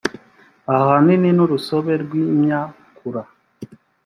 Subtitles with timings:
[0.75, 3.21] ahanini n urusobe rw imyakura